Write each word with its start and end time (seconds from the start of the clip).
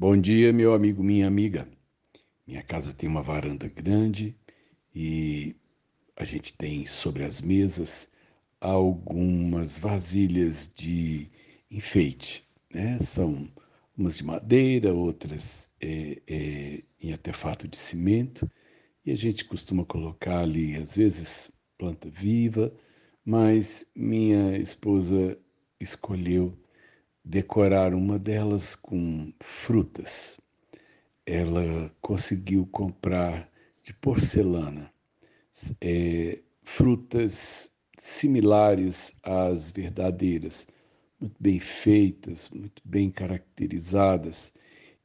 Bom 0.00 0.16
dia, 0.16 0.52
meu 0.52 0.74
amigo, 0.74 1.02
minha 1.02 1.26
amiga. 1.26 1.68
Minha 2.46 2.62
casa 2.62 2.94
tem 2.94 3.08
uma 3.08 3.20
varanda 3.20 3.66
grande 3.66 4.32
e 4.94 5.56
a 6.16 6.22
gente 6.22 6.52
tem 6.52 6.86
sobre 6.86 7.24
as 7.24 7.40
mesas 7.40 8.08
algumas 8.60 9.76
vasilhas 9.80 10.72
de 10.72 11.28
enfeite, 11.68 12.48
né? 12.72 12.96
São 13.00 13.48
umas 13.96 14.16
de 14.16 14.22
madeira, 14.22 14.94
outras 14.94 15.72
é, 15.80 16.22
é, 16.28 16.82
em 17.02 17.10
artefato 17.12 17.66
de 17.66 17.76
cimento, 17.76 18.48
e 19.04 19.10
a 19.10 19.16
gente 19.16 19.44
costuma 19.46 19.84
colocar 19.84 20.38
ali, 20.42 20.76
às 20.76 20.94
vezes, 20.94 21.50
planta 21.76 22.08
viva, 22.08 22.72
mas 23.24 23.84
minha 23.96 24.56
esposa 24.58 25.36
escolheu 25.80 26.56
decorar 27.28 27.92
uma 27.92 28.18
delas 28.18 28.74
com 28.74 29.30
frutas. 29.38 30.40
Ela 31.26 31.94
conseguiu 32.00 32.66
comprar 32.66 33.50
de 33.84 33.92
porcelana 33.92 34.90
é, 35.78 36.38
frutas 36.62 37.70
similares 37.98 39.14
às 39.22 39.70
verdadeiras, 39.70 40.66
muito 41.20 41.36
bem 41.38 41.60
feitas, 41.60 42.48
muito 42.48 42.80
bem 42.82 43.10
caracterizadas, 43.10 44.50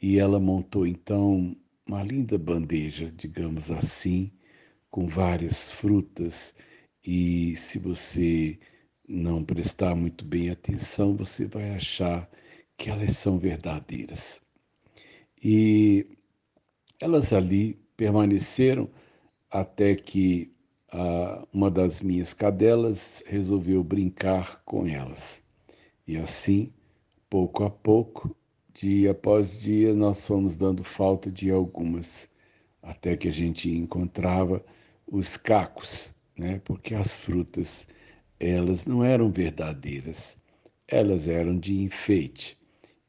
e 0.00 0.18
ela 0.18 0.38
montou 0.38 0.86
então 0.86 1.56
uma 1.84 2.04
linda 2.04 2.38
bandeja, 2.38 3.12
digamos 3.16 3.72
assim, 3.72 4.30
com 4.88 5.08
várias 5.08 5.72
frutas, 5.72 6.54
e 7.04 7.56
se 7.56 7.78
você 7.78 8.56
não 9.08 9.44
prestar 9.44 9.94
muito 9.94 10.24
bem 10.24 10.50
atenção, 10.50 11.16
você 11.16 11.46
vai 11.46 11.74
achar 11.74 12.28
que 12.76 12.90
elas 12.90 13.16
são 13.16 13.38
verdadeiras. 13.38 14.40
E 15.42 16.06
elas 17.00 17.32
ali 17.32 17.78
permaneceram 17.96 18.88
até 19.50 19.94
que 19.94 20.50
ah, 20.90 21.46
uma 21.52 21.70
das 21.70 22.00
minhas 22.00 22.32
cadelas 22.32 23.22
resolveu 23.26 23.84
brincar 23.84 24.62
com 24.64 24.86
elas. 24.86 25.42
E 26.06 26.16
assim, 26.16 26.72
pouco 27.28 27.64
a 27.64 27.70
pouco, 27.70 28.34
dia 28.72 29.10
após 29.10 29.58
dia, 29.60 29.94
nós 29.94 30.26
fomos 30.26 30.56
dando 30.56 30.82
falta 30.82 31.30
de 31.30 31.50
algumas, 31.50 32.30
até 32.82 33.16
que 33.16 33.28
a 33.28 33.32
gente 33.32 33.70
encontrava 33.70 34.64
os 35.06 35.36
cacos, 35.36 36.14
né? 36.36 36.60
porque 36.64 36.94
as 36.94 37.16
frutas 37.18 37.86
elas 38.44 38.86
não 38.86 39.02
eram 39.02 39.30
verdadeiras, 39.30 40.36
elas 40.86 41.26
eram 41.26 41.58
de 41.58 41.80
enfeite 41.80 42.58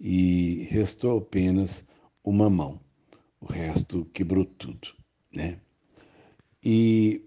e 0.00 0.66
restou 0.70 1.18
apenas 1.18 1.86
uma 2.24 2.48
mão. 2.48 2.80
O 3.40 3.46
resto 3.46 4.04
quebrou 4.06 4.44
tudo, 4.44 4.88
né? 5.34 5.60
E 6.64 7.22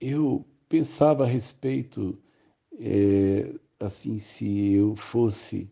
eu 0.00 0.44
pensava 0.68 1.24
a 1.24 1.26
respeito, 1.26 2.18
é, 2.78 3.52
assim, 3.78 4.18
se 4.18 4.72
eu 4.72 4.96
fosse, 4.96 5.70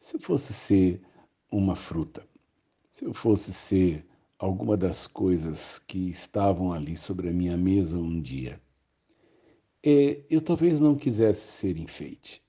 se 0.00 0.16
eu 0.16 0.20
fosse 0.20 0.52
ser 0.52 1.00
uma 1.50 1.76
fruta, 1.76 2.26
se 2.92 3.04
eu 3.04 3.14
fosse 3.14 3.52
ser 3.52 4.04
alguma 4.38 4.76
das 4.76 5.06
coisas 5.06 5.78
que 5.78 6.10
estavam 6.10 6.72
ali 6.72 6.96
sobre 6.96 7.28
a 7.28 7.32
minha 7.32 7.56
mesa 7.56 7.96
um 7.96 8.20
dia, 8.20 8.60
eu 10.28 10.40
talvez 10.40 10.80
não 10.80 10.96
quisesse 10.96 11.52
ser 11.52 11.78
enfeite. 11.78 12.42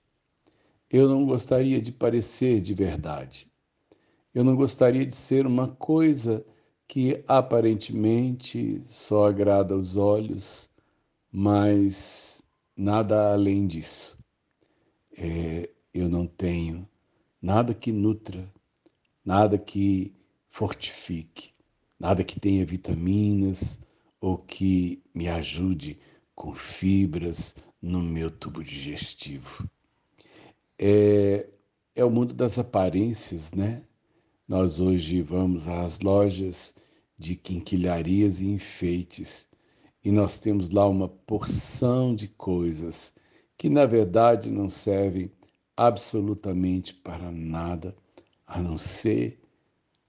Eu 0.89 1.07
não 1.07 1.23
gostaria 1.23 1.79
de 1.79 1.91
parecer 1.91 2.61
de 2.61 2.73
verdade. 2.73 3.47
Eu 4.33 4.43
não 4.43 4.55
gostaria 4.55 5.05
de 5.05 5.15
ser 5.15 5.45
uma 5.45 5.67
coisa 5.67 6.43
que 6.87 7.23
aparentemente 7.27 8.81
só 8.83 9.27
agrada 9.27 9.75
aos 9.75 9.95
olhos, 9.95 10.67
mas 11.31 12.41
nada 12.75 13.33
além 13.33 13.67
disso. 13.67 14.17
É, 15.15 15.69
eu 15.93 16.09
não 16.09 16.25
tenho 16.25 16.89
nada 17.39 17.71
que 17.71 17.91
nutra, 17.91 18.51
nada 19.23 19.59
que 19.59 20.11
fortifique, 20.49 21.51
nada 21.99 22.23
que 22.23 22.39
tenha 22.39 22.65
vitaminas 22.65 23.79
ou 24.19 24.39
que 24.39 25.03
me 25.13 25.27
ajude 25.27 25.99
com 26.37 26.53
fibras 26.53 27.55
no 27.81 28.03
meu 28.03 28.29
tubo 28.29 28.63
digestivo. 28.63 29.67
É, 30.77 31.49
é 31.95 32.05
o 32.05 32.11
mundo 32.11 32.31
das 32.31 32.59
aparências, 32.59 33.53
né? 33.53 33.83
Nós 34.47 34.79
hoje 34.79 35.19
vamos 35.23 35.67
às 35.67 35.99
lojas 35.99 36.75
de 37.17 37.35
quinquilharias 37.35 38.39
e 38.39 38.49
enfeites 38.49 39.49
e 40.05 40.11
nós 40.11 40.39
temos 40.39 40.69
lá 40.69 40.87
uma 40.87 41.09
porção 41.09 42.13
de 42.13 42.27
coisas 42.27 43.15
que 43.57 43.67
na 43.67 43.87
verdade 43.87 44.51
não 44.51 44.69
servem 44.69 45.31
absolutamente 45.75 46.93
para 46.93 47.31
nada 47.31 47.95
a 48.45 48.61
não 48.61 48.77
ser 48.77 49.41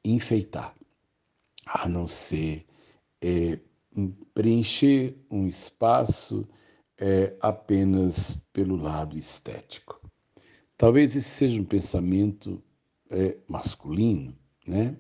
enfeitar, 0.05 0.75
a 1.65 1.89
não 1.89 2.07
ser 2.07 2.67
é, 3.23 3.59
preencher 4.07 5.17
um 5.31 5.47
espaço 5.47 6.49
é, 6.99 7.37
apenas 7.41 8.43
pelo 8.53 8.77
lado 8.77 9.17
estético. 9.17 10.01
Talvez 10.77 11.17
esse 11.17 11.29
seja 11.29 11.61
um 11.61 11.65
pensamento 11.65 12.63
é, 13.11 13.37
masculino, 13.49 14.37
né? 14.67 14.97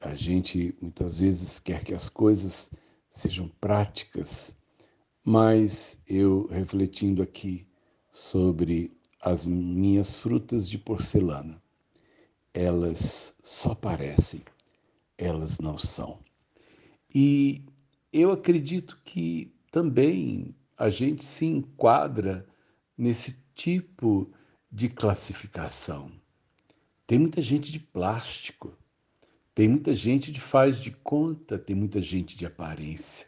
A 0.00 0.14
gente 0.14 0.76
muitas 0.80 1.20
vezes 1.20 1.58
quer 1.58 1.82
que 1.82 1.94
as 1.94 2.08
coisas 2.08 2.70
sejam 3.08 3.48
práticas, 3.60 4.54
mas 5.24 6.02
eu 6.06 6.46
refletindo 6.48 7.22
aqui 7.22 7.66
sobre 8.12 8.96
as 9.20 9.44
minhas 9.44 10.16
frutas 10.16 10.68
de 10.68 10.78
porcelana, 10.78 11.60
elas 12.52 13.34
só 13.42 13.74
parecem, 13.74 14.42
elas 15.18 15.58
não 15.58 15.76
são. 15.78 16.18
E 17.14 17.64
eu 18.20 18.32
acredito 18.32 18.98
que 19.04 19.54
também 19.70 20.54
a 20.76 20.88
gente 20.90 21.24
se 21.24 21.44
enquadra 21.46 22.46
nesse 22.96 23.42
tipo 23.54 24.32
de 24.70 24.88
classificação. 24.88 26.10
Tem 27.06 27.18
muita 27.18 27.40
gente 27.42 27.70
de 27.70 27.78
plástico, 27.78 28.76
tem 29.54 29.68
muita 29.68 29.94
gente 29.94 30.32
de 30.32 30.40
faz 30.40 30.80
de 30.80 30.90
conta, 30.90 31.58
tem 31.58 31.76
muita 31.76 32.00
gente 32.00 32.36
de 32.36 32.44
aparência. 32.44 33.26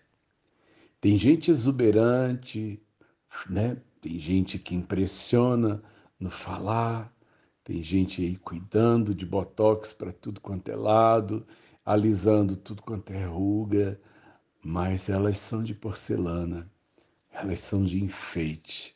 Tem 1.01 1.17
gente 1.17 1.51
exuberante, 1.51 2.83
né? 3.49 3.77
Tem 4.01 4.19
gente 4.19 4.59
que 4.59 4.75
impressiona 4.75 5.83
no 6.19 6.31
falar, 6.31 7.15
tem 7.63 7.83
gente 7.83 8.23
aí 8.23 8.37
cuidando 8.37 9.15
de 9.15 9.25
botox 9.25 9.93
para 9.93 10.13
tudo 10.13 10.41
quanto 10.41 10.71
é 10.71 10.77
lado, 10.77 11.47
alisando 11.85 12.57
tudo 12.57 12.83
quanto 12.83 13.13
é 13.13 13.25
ruga, 13.25 14.01
mas 14.69 15.09
elas 15.09 15.39
são 15.39 15.65
de 15.65 15.75
porcelana, 15.75 16.71
elas 17.33 17.59
são 17.59 17.87
de 17.87 18.05
enfeite. 18.05 18.95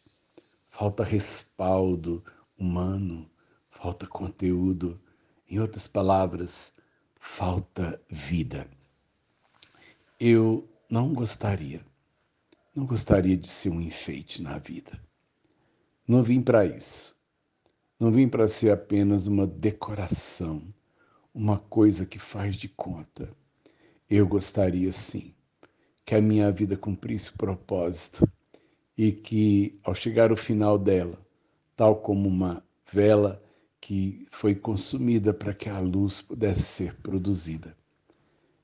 Falta 0.69 1.03
respaldo 1.03 2.22
humano, 2.59 3.27
falta 3.71 4.06
conteúdo. 4.06 5.00
Em 5.49 5.59
outras 5.61 5.87
palavras, 5.87 6.75
falta 7.19 7.99
vida. 8.06 8.69
Eu 10.21 10.69
não 10.91 11.15
gostaria, 11.15 11.82
não 12.75 12.84
gostaria 12.84 13.34
de 13.34 13.49
ser 13.49 13.71
um 13.71 13.81
enfeite 13.81 14.43
na 14.43 14.59
vida. 14.59 15.03
Não 16.06 16.22
vim 16.22 16.43
para 16.43 16.66
isso. 16.66 17.19
Não 17.99 18.12
vim 18.12 18.28
para 18.28 18.47
ser 18.47 18.72
apenas 18.72 19.27
uma 19.27 19.47
decoração, 19.47 20.62
uma 21.32 21.59
coisa 21.59 22.05
que 22.05 22.19
faz 22.19 22.56
de 22.56 22.69
conta. 22.69 23.35
Eu 24.11 24.29
gostaria 24.29 24.93
sim 24.93 25.35
que 26.04 26.14
a 26.14 26.20
minha 26.20 26.50
vida 26.50 26.76
cumprisse 26.76 27.31
o 27.31 27.38
propósito 27.38 28.28
e 28.96 29.12
que, 29.12 29.78
ao 29.82 29.94
chegar 29.94 30.31
ao 30.31 30.37
final 30.37 30.78
dela, 30.78 31.19
tal 31.76 31.96
como 31.96 32.28
uma 32.28 32.64
vela 32.90 33.43
que 33.81 34.25
foi 34.31 34.54
consumida 34.54 35.32
para 35.32 35.54
que 35.54 35.69
a 35.69 35.81
luz 35.81 36.22
pudesse 36.22 36.62
ser 36.62 36.94
produzida, 36.96 37.76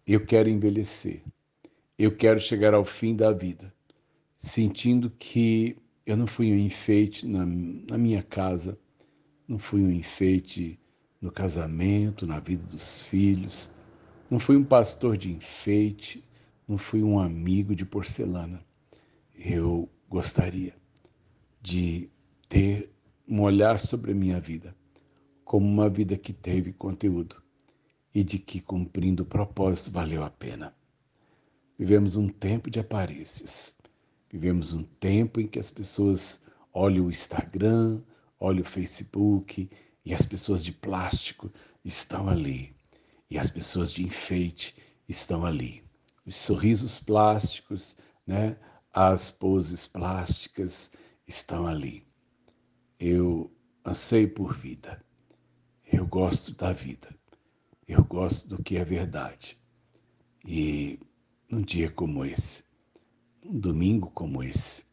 eu 0.06 0.24
quero 0.24 0.48
envelhecer, 0.48 1.22
eu 1.98 2.16
quero 2.16 2.38
chegar 2.40 2.74
ao 2.74 2.84
fim 2.84 3.14
da 3.14 3.32
vida, 3.32 3.72
sentindo 4.38 5.10
que 5.10 5.76
eu 6.06 6.16
não 6.16 6.26
fui 6.26 6.52
um 6.52 6.58
enfeite 6.58 7.26
na, 7.26 7.44
na 7.44 7.98
minha 7.98 8.22
casa, 8.22 8.78
não 9.46 9.58
fui 9.58 9.82
um 9.82 9.90
enfeite 9.90 10.78
no 11.20 11.30
casamento, 11.30 12.26
na 12.26 12.38
vida 12.38 12.64
dos 12.64 13.06
filhos, 13.06 13.70
não 14.30 14.38
fui 14.38 14.56
um 14.56 14.64
pastor 14.64 15.16
de 15.16 15.32
enfeite, 15.32 16.24
não 16.68 16.76
fui 16.76 17.02
um 17.02 17.18
amigo 17.18 17.74
de 17.74 17.86
porcelana. 17.86 18.62
Eu 19.34 19.88
gostaria 20.06 20.76
de 21.62 22.10
ter 22.46 22.92
um 23.26 23.40
olhar 23.40 23.80
sobre 23.80 24.12
a 24.12 24.14
minha 24.14 24.38
vida 24.38 24.76
como 25.44 25.66
uma 25.66 25.88
vida 25.88 26.18
que 26.18 26.30
teve 26.30 26.74
conteúdo 26.74 27.42
e 28.14 28.22
de 28.22 28.38
que 28.38 28.60
cumprindo 28.60 29.22
o 29.22 29.26
propósito 29.26 29.90
valeu 29.90 30.22
a 30.22 30.28
pena. 30.28 30.76
Vivemos 31.78 32.16
um 32.16 32.28
tempo 32.28 32.70
de 32.70 32.78
aparências. 32.78 33.74
Vivemos 34.30 34.74
um 34.74 34.82
tempo 34.82 35.40
em 35.40 35.46
que 35.46 35.58
as 35.58 35.70
pessoas 35.70 36.42
olham 36.70 37.06
o 37.06 37.10
Instagram, 37.10 38.02
olham 38.38 38.60
o 38.60 38.66
Facebook 38.66 39.70
e 40.04 40.12
as 40.12 40.26
pessoas 40.26 40.62
de 40.62 40.72
plástico 40.72 41.50
estão 41.82 42.28
ali. 42.28 42.74
E 43.30 43.38
as 43.38 43.48
pessoas 43.48 43.90
de 43.90 44.02
enfeite 44.04 44.76
estão 45.08 45.46
ali. 45.46 45.87
Os 46.28 46.36
sorrisos 46.36 46.98
plásticos, 46.98 47.96
né? 48.26 48.58
as 48.92 49.30
poses 49.30 49.86
plásticas 49.86 50.90
estão 51.26 51.66
ali. 51.66 52.06
Eu 53.00 53.50
anseio 53.82 54.34
por 54.34 54.52
vida. 54.52 55.02
Eu 55.90 56.06
gosto 56.06 56.54
da 56.54 56.70
vida. 56.70 57.08
Eu 57.86 58.04
gosto 58.04 58.46
do 58.46 58.62
que 58.62 58.76
é 58.76 58.84
verdade. 58.84 59.58
E 60.44 61.00
num 61.48 61.62
dia 61.62 61.90
como 61.90 62.22
esse, 62.26 62.62
num 63.42 63.58
domingo 63.58 64.10
como 64.10 64.42
esse, 64.42 64.84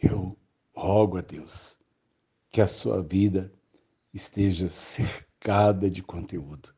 eu 0.00 0.38
rogo 0.72 1.18
a 1.18 1.22
Deus 1.22 1.76
que 2.50 2.60
a 2.60 2.68
sua 2.68 3.02
vida 3.02 3.52
esteja 4.14 4.68
cercada 4.68 5.90
de 5.90 6.04
conteúdo 6.04 6.72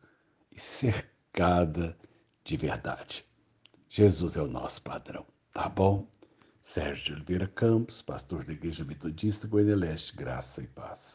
e 0.51 0.59
cercada 0.59 1.99
de 2.43 2.57
verdade. 2.57 3.27
Jesus 3.97 4.37
é 4.37 4.43
o 4.43 4.49
nosso 4.49 4.83
padrão, 4.83 5.25
tá 5.53 5.69
bom? 5.69 6.05
Sérgio 6.61 7.15
Oliveira 7.15 7.47
Campos, 7.47 8.03
pastor 8.03 8.43
da 8.43 8.53
Igreja 8.53 8.85
Metodista 8.85 9.47
Goiânia 9.47 9.77
Leste, 9.77 10.17
graça 10.17 10.65
e 10.65 10.67
paz. 10.67 11.13